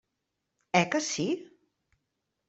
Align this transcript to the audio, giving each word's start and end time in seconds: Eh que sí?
Eh 0.79 0.87
que 0.93 1.01
sí? 1.07 1.27